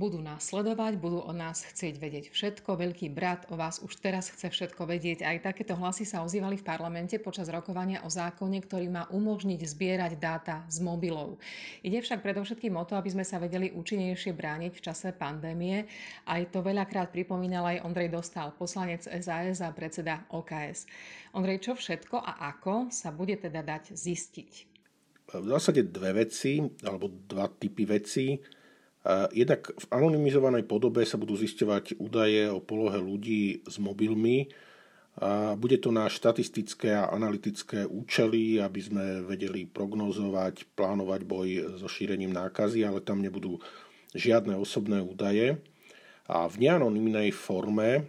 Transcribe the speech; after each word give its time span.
budú 0.00 0.24
nás 0.24 0.48
sledovať, 0.48 0.96
budú 0.96 1.20
o 1.20 1.32
nás 1.36 1.60
chcieť 1.60 2.00
vedieť 2.00 2.24
všetko. 2.32 2.80
Veľký 2.80 3.12
brat 3.12 3.44
o 3.52 3.60
vás 3.60 3.84
už 3.84 4.00
teraz 4.00 4.32
chce 4.32 4.48
všetko 4.48 4.88
vedieť. 4.88 5.28
Aj 5.28 5.36
takéto 5.44 5.76
hlasy 5.76 6.08
sa 6.08 6.24
ozývali 6.24 6.56
v 6.56 6.64
parlamente 6.64 7.20
počas 7.20 7.52
rokovania 7.52 8.00
o 8.00 8.08
zákone, 8.08 8.64
ktorý 8.64 8.88
má 8.88 9.04
umožniť 9.12 9.60
zbierať 9.60 10.16
dáta 10.16 10.64
z 10.72 10.80
mobilov. 10.80 11.36
Ide 11.84 12.00
však 12.00 12.24
predovšetkým 12.24 12.72
o 12.80 12.88
to, 12.88 12.96
aby 12.96 13.12
sme 13.12 13.28
sa 13.28 13.36
vedeli 13.36 13.76
účinnejšie 13.76 14.32
brániť 14.32 14.72
v 14.72 14.80
čase 14.80 15.12
pandémie. 15.12 15.84
Aj 16.24 16.40
to 16.48 16.64
veľakrát 16.64 17.12
pripomínal 17.12 17.68
aj 17.76 17.84
Ondrej 17.84 18.08
Dostal, 18.08 18.56
poslanec 18.56 19.04
SAS 19.04 19.60
a 19.60 19.68
predseda 19.76 20.24
OKS. 20.32 20.88
Ondrej, 21.36 21.60
čo 21.60 21.76
všetko 21.76 22.16
a 22.16 22.48
ako 22.48 22.88
sa 22.88 23.12
bude 23.12 23.36
teda 23.36 23.60
dať 23.60 23.92
zistiť? 23.92 24.52
V 25.30 25.46
zásade 25.46 25.86
dve 25.86 26.26
veci, 26.26 26.58
alebo 26.82 27.06
dva 27.06 27.46
typy 27.46 27.86
veci 27.86 28.34
Jednak 29.32 29.72
v 29.72 29.86
anonymizovanej 29.88 30.68
podobe 30.68 31.08
sa 31.08 31.16
budú 31.16 31.32
zisťovať 31.32 31.96
údaje 31.96 32.52
o 32.52 32.60
polohe 32.60 33.00
ľudí 33.00 33.64
s 33.64 33.80
mobilmi. 33.80 34.52
Bude 35.56 35.76
to 35.80 35.88
na 35.88 36.04
štatistické 36.04 36.92
a 36.92 37.08
analytické 37.08 37.88
účely, 37.88 38.60
aby 38.60 38.80
sme 38.80 39.04
vedeli 39.24 39.64
prognozovať, 39.64 40.76
plánovať 40.76 41.20
boj 41.24 41.48
so 41.80 41.88
šírením 41.88 42.32
nákazy, 42.36 42.84
ale 42.84 43.00
tam 43.00 43.24
nebudú 43.24 43.56
žiadne 44.12 44.52
osobné 44.60 45.00
údaje. 45.00 45.56
A 46.28 46.44
v 46.46 46.68
neanonymnej 46.68 47.32
forme 47.32 48.04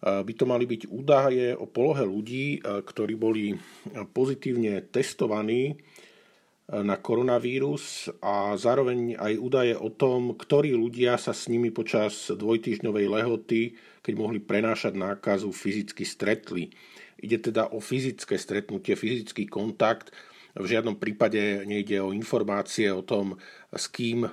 by 0.00 0.32
to 0.34 0.48
mali 0.48 0.66
byť 0.66 0.90
údaje 0.90 1.54
o 1.54 1.68
polohe 1.68 2.02
ľudí, 2.02 2.58
ktorí 2.64 3.14
boli 3.14 3.54
pozitívne 4.10 4.80
testovaní 4.90 5.76
na 6.70 6.96
koronavírus 6.96 8.06
a 8.22 8.54
zároveň 8.54 9.18
aj 9.18 9.32
údaje 9.36 9.74
o 9.76 9.90
tom, 9.90 10.38
ktorí 10.38 10.72
ľudia 10.72 11.18
sa 11.18 11.34
s 11.34 11.50
nimi 11.50 11.74
počas 11.74 12.30
dvojtyžňovej 12.30 13.06
lehoty, 13.10 13.74
keď 14.00 14.14
mohli 14.14 14.38
prenášať 14.38 14.94
nákazu, 14.94 15.50
fyzicky 15.50 16.06
stretli. 16.06 16.70
Ide 17.18 17.52
teda 17.52 17.70
o 17.74 17.82
fyzické 17.82 18.38
stretnutie, 18.38 18.94
fyzický 18.94 19.50
kontakt. 19.50 20.14
V 20.54 20.64
žiadnom 20.64 20.96
prípade 20.96 21.66
nejde 21.66 22.00
o 22.00 22.14
informácie 22.14 22.88
o 22.88 23.02
tom, 23.02 23.36
s 23.72 23.86
kým 23.90 24.30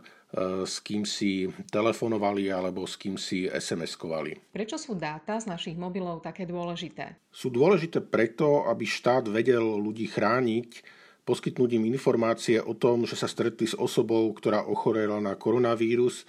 s 0.69 0.86
kým 0.86 1.09
si 1.09 1.49
telefonovali 1.73 2.53
alebo 2.53 2.86
s 2.86 3.02
kým 3.02 3.17
si 3.17 3.49
SMS-kovali. 3.49 4.53
Prečo 4.53 4.77
sú 4.77 4.93
dáta 4.93 5.41
z 5.41 5.49
našich 5.49 5.73
mobilov 5.73 6.21
také 6.21 6.45
dôležité? 6.45 7.17
Sú 7.33 7.49
dôležité 7.49 7.97
preto, 8.05 8.69
aby 8.69 8.86
štát 8.86 9.25
vedel 9.25 9.66
ľudí 9.66 10.05
chrániť 10.05 10.98
poskytnúť 11.30 11.77
informácie 11.77 12.58
o 12.58 12.73
tom, 12.73 13.05
že 13.05 13.13
sa 13.13 13.30
stretli 13.30 13.69
s 13.69 13.77
osobou, 13.77 14.25
ktorá 14.33 14.66
ochorela 14.66 15.22
na 15.22 15.38
koronavírus 15.38 16.25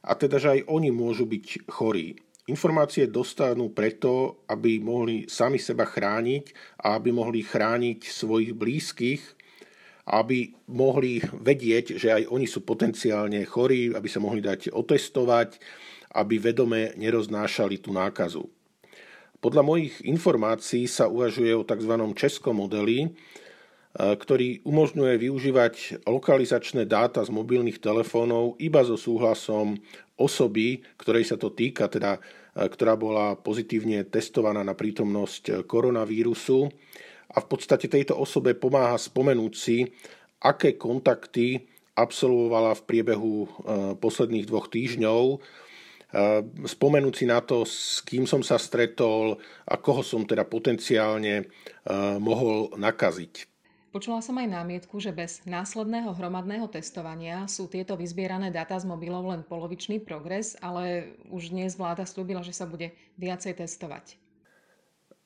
a 0.00 0.16
teda, 0.16 0.40
že 0.40 0.48
aj 0.56 0.60
oni 0.72 0.88
môžu 0.88 1.28
byť 1.28 1.68
chorí. 1.68 2.16
Informácie 2.48 3.04
dostanú 3.04 3.68
preto, 3.68 4.40
aby 4.48 4.80
mohli 4.80 5.28
sami 5.28 5.60
seba 5.60 5.84
chrániť 5.84 6.56
a 6.80 6.96
aby 6.96 7.12
mohli 7.12 7.44
chrániť 7.44 8.08
svojich 8.08 8.56
blízkych, 8.56 9.22
aby 10.08 10.56
mohli 10.72 11.20
vedieť, 11.20 12.00
že 12.00 12.08
aj 12.08 12.32
oni 12.32 12.48
sú 12.48 12.64
potenciálne 12.64 13.44
chorí, 13.44 13.92
aby 13.92 14.08
sa 14.08 14.24
mohli 14.24 14.40
dať 14.40 14.72
otestovať, 14.72 15.60
aby 16.16 16.40
vedome 16.40 16.96
neroznášali 16.96 17.76
tú 17.76 17.92
nákazu. 17.92 18.48
Podľa 19.38 19.62
mojich 19.62 20.00
informácií 20.02 20.88
sa 20.88 21.12
uvažuje 21.12 21.52
o 21.54 21.62
tzv. 21.62 21.92
českom 22.16 22.56
modeli, 22.56 23.12
ktorý 23.90 24.62
umožňuje 24.62 25.14
využívať 25.18 26.06
lokalizačné 26.06 26.86
dáta 26.86 27.26
z 27.26 27.34
mobilných 27.34 27.82
telefónov 27.82 28.54
iba 28.62 28.86
so 28.86 28.94
súhlasom 28.94 29.82
osoby, 30.14 30.86
ktorej 30.94 31.26
sa 31.26 31.34
to 31.34 31.50
týka, 31.50 31.90
teda 31.90 32.22
ktorá 32.54 32.94
bola 32.94 33.34
pozitívne 33.34 34.06
testovaná 34.06 34.62
na 34.62 34.78
prítomnosť 34.78 35.66
koronavírusu 35.66 36.70
a 37.34 37.38
v 37.42 37.46
podstate 37.50 37.90
tejto 37.90 38.14
osobe 38.14 38.54
pomáha 38.54 38.94
spomenúť 38.94 39.52
si, 39.58 39.90
aké 40.38 40.78
kontakty 40.78 41.66
absolvovala 41.98 42.78
v 42.78 42.86
priebehu 42.86 43.34
posledných 43.98 44.46
dvoch 44.46 44.70
týždňov, 44.70 45.42
spomenúť 46.62 47.14
si 47.14 47.26
na 47.26 47.42
to, 47.42 47.66
s 47.66 48.06
kým 48.06 48.26
som 48.26 48.42
sa 48.46 48.54
stretol 48.54 49.38
a 49.66 49.74
koho 49.78 50.06
som 50.06 50.22
teda 50.22 50.46
potenciálne 50.46 51.50
mohol 52.18 52.70
nakaziť. 52.78 53.49
Počula 53.90 54.22
som 54.22 54.38
aj 54.38 54.46
námietku, 54.46 55.02
že 55.02 55.10
bez 55.10 55.42
následného 55.50 56.14
hromadného 56.14 56.70
testovania 56.70 57.50
sú 57.50 57.66
tieto 57.66 57.98
vyzbierané 57.98 58.54
dáta 58.54 58.78
z 58.78 58.86
mobilov 58.86 59.26
len 59.26 59.42
polovičný 59.42 59.98
progres, 59.98 60.54
ale 60.62 61.18
už 61.26 61.50
dnes 61.50 61.74
vláda 61.74 62.06
slúbila, 62.06 62.38
že 62.46 62.54
sa 62.54 62.70
bude 62.70 62.94
viacej 63.18 63.58
testovať. 63.58 64.14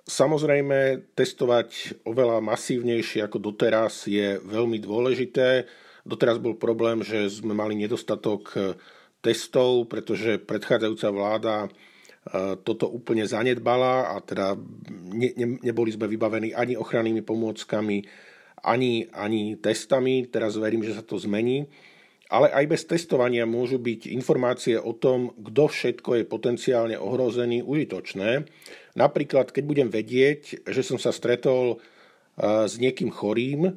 Samozrejme, 0.09 1.13
testovať 1.13 2.01
oveľa 2.09 2.41
masívnejšie 2.41 3.29
ako 3.29 3.53
doteraz 3.53 4.09
je 4.09 4.41
veľmi 4.41 4.81
dôležité. 4.81 5.69
Doteraz 6.09 6.41
bol 6.41 6.57
problém, 6.57 7.05
že 7.05 7.29
sme 7.29 7.53
mali 7.53 7.77
nedostatok 7.77 8.57
testov, 9.21 9.93
pretože 9.93 10.41
predchádzajúca 10.41 11.09
vláda 11.13 11.57
e, 11.65 11.69
toto 12.65 12.89
úplne 12.89 13.29
zanedbala 13.29 14.13
a 14.13 14.21
teda 14.21 14.57
ne, 15.13 15.33
ne, 15.37 15.47
neboli 15.65 15.93
sme 15.93 16.09
vybavení 16.09 16.53
ani 16.53 16.77
ochrannými 16.77 17.25
pomôckami, 17.25 18.05
ani, 18.65 19.13
ani 19.13 19.61
testami, 19.61 20.25
teraz 20.27 20.57
verím, 20.57 20.83
že 20.83 20.97
sa 20.97 21.05
to 21.05 21.21
zmení, 21.21 21.69
ale 22.33 22.49
aj 22.51 22.65
bez 22.67 22.83
testovania 22.89 23.45
môžu 23.45 23.77
byť 23.77 24.09
informácie 24.11 24.81
o 24.81 24.97
tom, 24.97 25.37
kto 25.37 25.69
všetko 25.69 26.11
je 26.19 26.25
potenciálne 26.25 26.97
ohrozený, 26.97 27.61
užitočné. 27.61 28.49
Napríklad, 28.97 29.53
keď 29.53 29.65
budem 29.69 29.89
vedieť, 29.93 30.65
že 30.65 30.83
som 30.83 30.97
sa 30.97 31.13
stretol 31.13 31.85
s 32.41 32.81
niekým 32.81 33.13
chorým, 33.13 33.77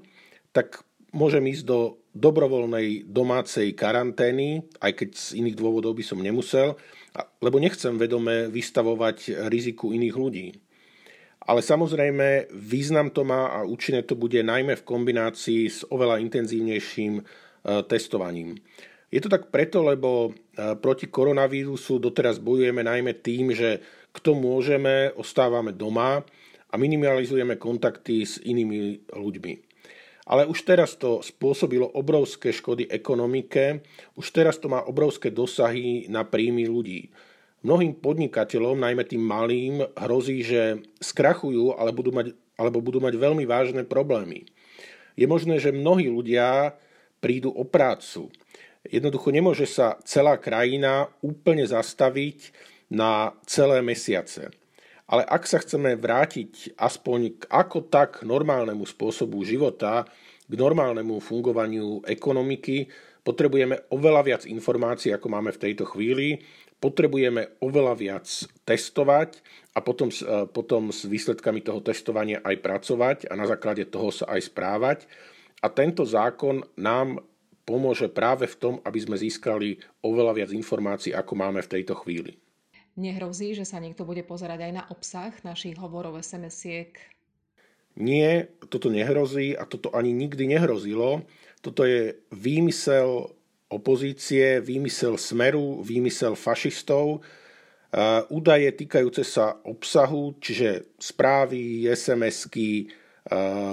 tak 0.56 0.82
môžem 1.14 1.46
ísť 1.52 1.64
do 1.68 1.80
dobrovoľnej 2.18 3.06
domácej 3.06 3.78
karantény, 3.78 4.66
aj 4.82 4.92
keď 5.06 5.10
z 5.14 5.28
iných 5.44 5.60
dôvodov 5.60 5.94
by 5.94 6.02
som 6.02 6.18
nemusel, 6.18 6.74
lebo 7.44 7.62
nechcem 7.62 7.94
vedome 8.00 8.50
vystavovať 8.50 9.50
riziku 9.54 9.94
iných 9.94 10.16
ľudí. 10.18 10.48
Ale 11.48 11.64
samozrejme 11.64 12.52
význam 12.52 13.08
to 13.08 13.24
má 13.24 13.48
a 13.56 13.64
účinné 13.64 14.04
to 14.04 14.20
bude 14.20 14.36
najmä 14.44 14.76
v 14.76 14.88
kombinácii 14.88 15.64
s 15.72 15.88
oveľa 15.88 16.20
intenzívnejším 16.20 17.14
e, 17.20 17.24
testovaním. 17.88 18.60
Je 19.08 19.24
to 19.24 19.32
tak 19.32 19.48
preto, 19.48 19.80
lebo 19.88 20.28
e, 20.28 20.32
proti 20.76 21.08
koronavírusu 21.08 22.04
doteraz 22.04 22.44
bojujeme 22.44 22.84
najmä 22.84 23.24
tým, 23.24 23.56
že 23.56 23.80
kto 24.12 24.36
môžeme, 24.36 25.16
ostávame 25.16 25.72
doma 25.72 26.20
a 26.68 26.76
minimalizujeme 26.76 27.56
kontakty 27.56 28.28
s 28.28 28.44
inými 28.44 29.08
ľuďmi. 29.16 29.54
Ale 30.28 30.44
už 30.44 30.68
teraz 30.68 31.00
to 31.00 31.24
spôsobilo 31.24 31.88
obrovské 31.96 32.52
škody 32.52 32.92
ekonomike, 32.92 33.80
už 34.20 34.36
teraz 34.36 34.60
to 34.60 34.68
má 34.68 34.84
obrovské 34.84 35.32
dosahy 35.32 36.12
na 36.12 36.28
príjmy 36.28 36.68
ľudí. 36.68 37.08
Mnohým 37.66 37.98
podnikateľom, 37.98 38.78
najmä 38.78 39.04
tým 39.10 39.24
malým, 39.24 39.82
hrozí, 39.98 40.46
že 40.46 40.86
skrachujú 41.02 41.74
ale 41.74 41.90
budú 41.90 42.14
mať, 42.14 42.38
alebo 42.54 42.82
budú 42.86 43.02
mať 43.02 43.18
veľmi 43.18 43.50
vážne 43.50 43.82
problémy. 43.82 44.46
Je 45.18 45.26
možné, 45.26 45.58
že 45.58 45.74
mnohí 45.74 46.06
ľudia 46.06 46.78
prídu 47.18 47.50
o 47.50 47.66
prácu. 47.66 48.30
Jednoducho 48.86 49.34
nemôže 49.34 49.66
sa 49.66 49.98
celá 50.06 50.38
krajina 50.38 51.10
úplne 51.26 51.66
zastaviť 51.66 52.54
na 52.94 53.34
celé 53.50 53.82
mesiace. 53.82 54.54
Ale 55.08 55.24
ak 55.24 55.44
sa 55.48 55.58
chceme 55.64 55.96
vrátiť 55.98 56.78
aspoň 56.78 57.20
k 57.40 57.42
ako 57.50 57.90
tak 57.90 58.22
normálnemu 58.28 58.84
spôsobu 58.84 59.42
života, 59.42 60.06
k 60.48 60.54
normálnemu 60.54 61.20
fungovaniu 61.20 62.04
ekonomiky, 62.06 62.88
potrebujeme 63.24 63.88
oveľa 63.92 64.22
viac 64.24 64.44
informácií, 64.48 65.12
ako 65.12 65.28
máme 65.28 65.52
v 65.52 65.62
tejto 65.68 65.84
chvíli 65.88 66.40
potrebujeme 66.78 67.58
oveľa 67.62 67.94
viac 67.98 68.28
testovať 68.66 69.42
a 69.74 69.80
potom, 69.82 70.10
e, 70.14 70.46
potom 70.50 70.94
s 70.94 71.06
výsledkami 71.10 71.66
toho 71.66 71.82
testovania 71.82 72.42
aj 72.46 72.56
pracovať 72.62 73.18
a 73.30 73.34
na 73.34 73.50
základe 73.50 73.86
toho 73.90 74.14
sa 74.14 74.30
aj 74.30 74.42
správať. 74.50 75.00
A 75.66 75.74
tento 75.74 76.06
zákon 76.06 76.62
nám 76.78 77.22
pomôže 77.66 78.08
práve 78.08 78.48
v 78.48 78.56
tom, 78.56 78.74
aby 78.86 79.00
sme 79.02 79.18
získali 79.18 79.82
oveľa 80.06 80.44
viac 80.44 80.52
informácií, 80.54 81.12
ako 81.12 81.34
máme 81.36 81.60
v 81.66 81.72
tejto 81.78 81.98
chvíli. 82.00 82.40
Nehrozí, 82.98 83.54
že 83.54 83.66
sa 83.68 83.78
niekto 83.78 84.08
bude 84.08 84.26
pozerať 84.26 84.70
aj 84.70 84.74
na 84.74 84.84
obsah 84.90 85.34
našich 85.46 85.78
hovorov 85.78 86.18
SMS-iek? 86.18 86.98
Nie, 87.98 88.54
toto 88.70 88.94
nehrozí 88.94 89.58
a 89.58 89.66
toto 89.66 89.90
ani 89.94 90.14
nikdy 90.14 90.50
nehrozilo. 90.50 91.26
Toto 91.62 91.82
je 91.86 92.18
výmysel 92.30 93.34
opozície, 93.68 94.64
výmysel 94.64 95.20
smeru, 95.20 95.84
výmysel 95.84 96.40
fašistov, 96.40 97.20
údaje 98.32 98.72
týkajúce 98.72 99.24
sa 99.24 99.60
obsahu, 99.64 100.36
čiže 100.40 100.96
správy, 101.00 101.88
SMS-ky, 101.88 102.88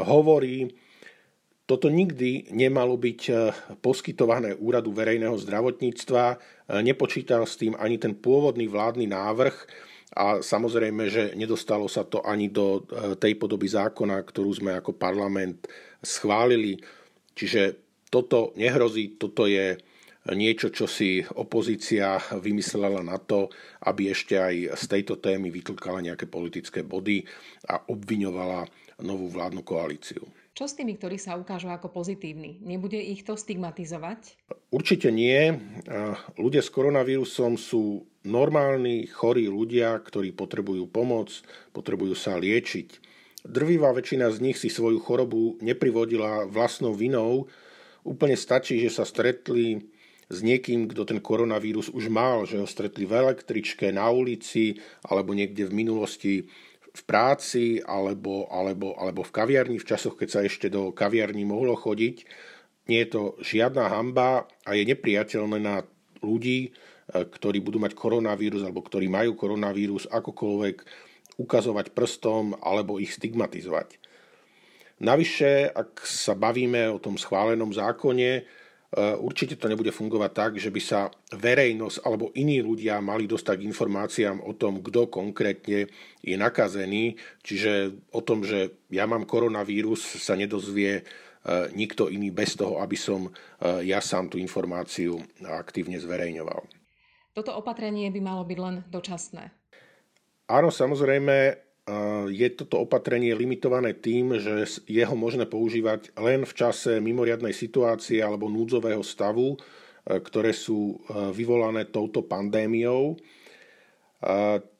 hovory. 0.07 0.71
Toto 1.65 1.89
nikdy 1.89 2.53
nemalo 2.53 2.99
byť 2.99 3.21
poskytované 3.81 4.55
úradu 4.59 4.93
verejného 4.93 5.35
zdravotníctva, 5.39 6.39
nepočítal 6.83 7.47
s 7.49 7.57
tým 7.57 7.73
ani 7.79 7.97
ten 7.97 8.13
pôvodný 8.19 8.69
vládny 8.69 9.09
návrh 9.09 9.57
a 10.15 10.39
samozrejme, 10.45 11.11
že 11.11 11.23
nedostalo 11.35 11.91
sa 11.91 12.07
to 12.07 12.23
ani 12.23 12.51
do 12.51 12.87
tej 13.19 13.35
podoby 13.35 13.67
zákona, 13.67 14.23
ktorú 14.23 14.51
sme 14.55 14.79
ako 14.79 14.95
parlament 14.95 15.67
schválili. 16.05 16.79
Čiže 17.35 17.84
toto 18.15 18.55
nehrozí, 18.55 19.19
toto 19.19 19.51
je 19.51 19.75
niečo, 20.31 20.71
čo 20.71 20.87
si 20.87 21.27
opozícia 21.35 22.23
vymyslela 22.31 23.03
na 23.03 23.19
to, 23.19 23.51
aby 23.83 24.15
ešte 24.15 24.39
aj 24.39 24.79
z 24.79 24.85
tejto 24.87 25.19
témy 25.19 25.51
vytlkala 25.51 25.99
nejaké 26.01 26.31
politické 26.31 26.87
body 26.87 27.27
a 27.67 27.83
obviňovala 27.91 28.71
novú 29.03 29.27
vládnu 29.27 29.67
koalíciu. 29.67 30.23
Čo 30.55 30.71
s 30.71 30.79
tými, 30.79 30.95
ktorí 30.95 31.19
sa 31.19 31.35
ukážu 31.35 31.67
ako 31.67 31.91
pozitívni? 31.91 32.63
Nebude 32.63 32.95
ich 32.95 33.27
to 33.27 33.35
stigmatizovať? 33.35 34.39
Určite 34.71 35.11
nie. 35.11 35.51
Ľudia 36.39 36.63
s 36.63 36.71
koronavírusom 36.71 37.59
sú 37.59 38.07
normálni, 38.23 39.11
chorí 39.11 39.51
ľudia, 39.51 39.99
ktorí 39.99 40.31
potrebujú 40.31 40.87
pomoc, 40.87 41.35
potrebujú 41.75 42.15
sa 42.15 42.39
liečiť. 42.39 43.03
Drvivá 43.45 43.91
väčšina 43.93 44.31
z 44.31 44.39
nich 44.41 44.57
si 44.57 44.71
svoju 44.71 45.03
chorobu 45.03 45.59
neprivodila 45.59 46.47
vlastnou 46.47 46.95
vinou. 46.95 47.51
Úplne 48.05 48.37
stačí, 48.37 48.79
že 48.85 48.93
sa 48.93 49.09
stretli 49.09 49.81
s 50.29 50.41
niekým, 50.41 50.89
kto 50.89 51.05
ten 51.05 51.21
koronavírus 51.21 51.93
už 51.93 52.09
mal, 52.09 52.45
že 52.49 52.61
ho 52.61 52.69
stretli 52.69 53.05
v 53.05 53.17
električke, 53.17 53.93
na 53.93 54.09
ulici 54.09 54.77
alebo 55.05 55.37
niekde 55.37 55.69
v 55.69 55.77
minulosti 55.77 56.35
v 56.95 57.03
práci 57.03 57.83
alebo, 57.83 58.47
alebo, 58.49 58.95
alebo 58.95 59.27
v 59.27 59.35
kaviarni, 59.35 59.83
v 59.83 59.89
časoch, 59.89 60.15
keď 60.15 60.29
sa 60.31 60.41
ešte 60.47 60.71
do 60.71 60.95
kaviarní 60.95 61.43
mohlo 61.43 61.75
chodiť. 61.75 62.23
Nie 62.87 63.05
je 63.05 63.11
to 63.11 63.23
žiadna 63.43 63.91
hamba 63.91 64.47
a 64.63 64.71
je 64.79 64.87
nepriateľné 64.87 65.59
na 65.59 65.83
ľudí, 66.23 66.71
e, 66.71 66.71
ktorí 67.11 67.59
budú 67.65 67.83
mať 67.83 67.99
koronavírus 67.99 68.63
alebo 68.63 68.85
ktorí 68.85 69.11
majú 69.11 69.35
koronavírus, 69.35 70.07
akokoľvek 70.07 70.77
ukazovať 71.35 71.91
prstom 71.91 72.55
alebo 72.63 73.03
ich 73.03 73.11
stigmatizovať. 73.11 73.99
Navyše, 75.03 75.75
ak 75.75 76.03
sa 76.07 76.39
bavíme 76.39 76.87
o 76.91 77.03
tom 77.03 77.19
schválenom 77.19 77.75
zákone, 77.75 78.47
Eh, 78.95 79.19
určite 79.19 79.59
to 79.59 79.67
nebude 79.67 79.91
fungovať 79.91 80.31
tak, 80.31 80.53
že 80.55 80.71
by 80.71 80.79
sa 80.79 81.11
verejnosť 81.35 82.07
alebo 82.07 82.31
iní 82.39 82.63
ľudia 82.63 83.03
mali 83.03 83.27
dostať 83.27 83.59
k 83.59 83.67
informáciám 83.67 84.39
o 84.39 84.55
tom, 84.55 84.79
kto 84.87 85.11
konkrétne 85.11 85.91
je 86.23 86.37
nakazený. 86.39 87.19
Čiže 87.43 87.91
o 88.15 88.23
tom, 88.23 88.47
že 88.47 88.87
ja 88.95 89.11
mám 89.11 89.27
koronavírus, 89.27 89.99
sa 90.23 90.39
nedozvie 90.39 91.03
eh, 91.03 91.67
nikto 91.75 92.07
iný 92.07 92.31
bez 92.31 92.55
toho, 92.55 92.79
aby 92.79 92.95
som 92.95 93.35
eh, 93.35 93.83
ja 93.83 93.99
sám 93.99 94.31
tú 94.31 94.39
informáciu 94.39 95.19
aktívne 95.43 95.99
zverejňoval. 95.99 96.63
Toto 97.35 97.51
opatrenie 97.51 98.15
by 98.15 98.21
malo 98.23 98.47
byť 98.47 98.59
len 98.63 98.87
dočasné. 98.95 99.51
Áno, 100.47 100.71
samozrejme, 100.71 101.59
je 102.33 102.49
toto 102.57 102.81
opatrenie 102.81 103.37
limitované 103.37 103.93
tým, 103.93 104.41
že 104.41 104.65
je 104.89 105.05
ho 105.05 105.17
možné 105.17 105.45
používať 105.45 106.17
len 106.17 106.49
v 106.49 106.57
čase 106.57 106.97
mimoriadnej 106.97 107.53
situácie 107.53 108.25
alebo 108.25 108.49
núdzového 108.49 109.05
stavu, 109.05 109.53
e, 109.53 109.57
ktoré 110.17 110.57
sú 110.57 110.97
e, 110.97 111.33
vyvolané 111.37 111.93
touto 111.93 112.25
pandémiou. 112.25 113.21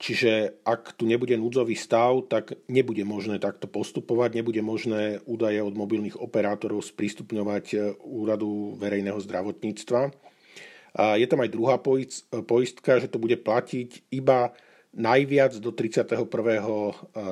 Čiže 0.01 0.65
ak 0.65 0.97
tu 0.97 1.05
nebude 1.05 1.37
núdzový 1.37 1.77
stav, 1.77 2.33
tak 2.33 2.57
nebude 2.65 3.05
možné 3.05 3.37
takto 3.37 3.69
postupovať, 3.69 4.41
nebude 4.41 4.65
možné 4.65 5.21
údaje 5.29 5.61
od 5.61 5.77
mobilných 5.77 6.17
operátorov 6.17 6.81
sprístupňovať 6.81 8.01
úradu 8.09 8.73
verejného 8.81 9.21
zdravotníctva. 9.21 10.17
Je 11.21 11.27
tam 11.29 11.45
aj 11.45 11.53
druhá 11.53 11.77
poistka, 12.49 13.05
že 13.05 13.13
to 13.13 13.21
bude 13.21 13.37
platiť 13.45 14.09
iba 14.17 14.57
najviac 14.95 15.59
do 15.59 15.75
31. 15.75 16.25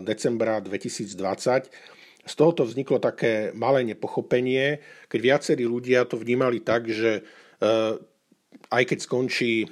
decembra 0.03 0.59
2020. 0.59 1.71
Z 2.23 2.35
tohoto 2.39 2.63
vzniklo 2.63 3.03
také 3.03 3.51
malé 3.55 3.83
nepochopenie, 3.83 4.79
keď 5.11 5.21
viacerí 5.23 5.67
ľudia 5.67 6.07
to 6.07 6.15
vnímali 6.15 6.63
tak, 6.63 6.87
že 6.87 7.27
aj 8.71 8.83
keď 8.87 8.99
skončí 9.03 9.67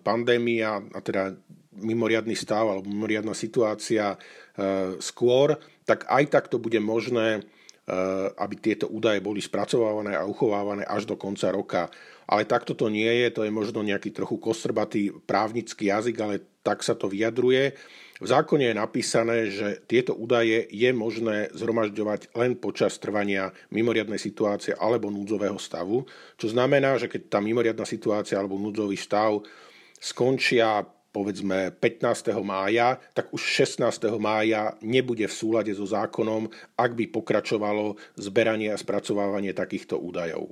pandémia, 0.00 0.80
a 0.80 0.98
teda 1.04 1.36
mimoriadný 1.76 2.32
stav 2.38 2.64
alebo 2.70 2.88
mimoriadná 2.88 3.36
situácia 3.36 4.16
skôr, 5.02 5.60
tak 5.84 6.08
aj 6.08 6.24
tak 6.32 6.44
to 6.48 6.56
bude 6.56 6.80
možné, 6.80 7.44
aby 8.40 8.54
tieto 8.56 8.88
údaje 8.88 9.20
boli 9.20 9.44
spracovávané 9.44 10.16
a 10.16 10.24
uchovávané 10.24 10.88
až 10.88 11.04
do 11.04 11.20
konca 11.20 11.52
roka. 11.52 11.82
Ale 12.24 12.48
takto 12.48 12.72
to 12.72 12.88
nie 12.88 13.08
je, 13.24 13.28
to 13.36 13.44
je 13.44 13.52
možno 13.52 13.84
nejaký 13.84 14.08
trochu 14.08 14.40
kostrbatý 14.40 15.12
právnický 15.28 15.92
jazyk, 15.92 16.16
ale 16.24 16.40
tak 16.64 16.80
sa 16.80 16.96
to 16.96 17.12
vyjadruje. 17.12 17.76
V 18.24 18.26
zákone 18.30 18.72
je 18.72 18.80
napísané, 18.80 19.36
že 19.52 19.84
tieto 19.84 20.16
údaje 20.16 20.64
je 20.72 20.90
možné 20.96 21.52
zhromažďovať 21.52 22.32
len 22.32 22.56
počas 22.56 22.96
trvania 22.96 23.52
mimoriadnej 23.68 24.16
situácie 24.16 24.72
alebo 24.72 25.12
núdzového 25.12 25.60
stavu, 25.60 26.08
čo 26.40 26.46
znamená, 26.48 26.96
že 26.96 27.12
keď 27.12 27.36
tá 27.36 27.38
mimoriadná 27.44 27.84
situácia 27.84 28.40
alebo 28.40 28.56
núdzový 28.56 28.96
stav 28.96 29.44
skončia 30.00 30.88
povedzme 31.14 31.70
15. 31.70 32.34
mája, 32.42 32.98
tak 33.14 33.30
už 33.30 33.38
16. 33.38 33.86
mája 34.18 34.74
nebude 34.82 35.30
v 35.30 35.34
súlade 35.38 35.70
so 35.70 35.86
zákonom, 35.86 36.50
ak 36.74 36.90
by 36.98 37.14
pokračovalo 37.14 37.94
zberanie 38.18 38.74
a 38.74 38.76
spracovávanie 38.76 39.54
takýchto 39.54 39.94
údajov. 39.94 40.50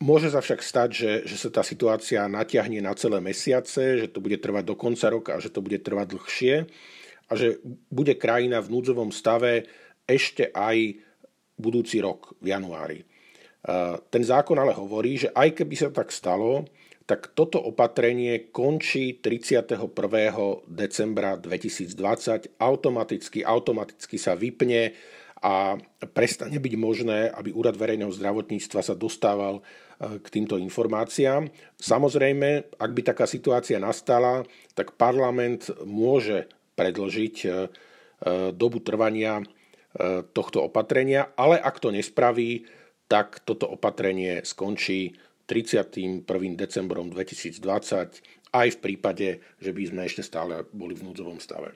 Môže 0.00 0.32
sa 0.32 0.40
však 0.40 0.64
stať, 0.64 0.90
že, 0.96 1.12
že 1.28 1.36
sa 1.36 1.52
tá 1.52 1.60
situácia 1.60 2.24
natiahne 2.24 2.80
na 2.80 2.96
celé 2.96 3.20
mesiace, 3.20 4.00
že 4.00 4.08
to 4.08 4.24
bude 4.24 4.40
trvať 4.40 4.64
do 4.64 4.80
konca 4.80 5.12
roka 5.12 5.36
a 5.36 5.42
že 5.44 5.52
to 5.52 5.60
bude 5.60 5.84
trvať 5.84 6.16
dlhšie 6.16 6.54
a 7.28 7.32
že 7.36 7.60
bude 7.92 8.16
krajina 8.16 8.64
v 8.64 8.72
núdzovom 8.72 9.12
stave 9.12 9.68
ešte 10.08 10.48
aj 10.56 10.96
budúci 11.60 12.00
rok 12.00 12.32
v 12.40 12.56
januári. 12.56 13.04
Ten 14.08 14.22
zákon 14.24 14.56
ale 14.56 14.72
hovorí, 14.72 15.20
že 15.20 15.28
aj 15.36 15.60
keby 15.60 15.74
sa 15.76 15.92
tak 15.92 16.08
stalo, 16.08 16.64
tak 17.08 17.32
toto 17.32 17.56
opatrenie 17.56 18.52
končí 18.52 19.16
31. 19.16 19.80
decembra 20.68 21.40
2020, 21.40 22.60
automaticky, 22.60 23.40
automaticky 23.40 24.20
sa 24.20 24.36
vypne 24.36 24.92
a 25.40 25.80
prestane 26.12 26.60
byť 26.60 26.74
možné, 26.76 27.32
aby 27.32 27.56
Úrad 27.56 27.80
verejného 27.80 28.12
zdravotníctva 28.12 28.84
sa 28.84 28.92
dostával 28.92 29.64
e, 29.64 30.20
k 30.20 30.26
týmto 30.28 30.60
informáciám. 30.60 31.48
Samozrejme, 31.80 32.76
ak 32.76 32.90
by 32.92 33.00
taká 33.00 33.24
situácia 33.24 33.80
nastala, 33.80 34.44
tak 34.76 35.00
parlament 35.00 35.72
môže 35.88 36.44
predložiť 36.76 37.34
e, 37.40 37.48
e, 37.48 37.52
dobu 38.52 38.84
trvania 38.84 39.40
tohto 40.36 40.68
opatrenia, 40.68 41.32
ale 41.34 41.56
ak 41.58 41.80
to 41.80 41.88
nespraví, 41.88 42.68
tak 43.08 43.40
toto 43.42 43.66
opatrenie 43.72 44.44
skončí 44.44 45.16
31. 45.48 46.28
decembrom 46.54 47.08
2020 47.08 47.64
aj 48.52 48.68
v 48.76 48.78
prípade, 48.78 49.28
že 49.56 49.72
by 49.72 49.82
sme 49.88 50.00
ešte 50.04 50.20
stále 50.20 50.68
boli 50.76 50.92
v 50.92 51.08
núdzovom 51.08 51.40
stave. 51.40 51.72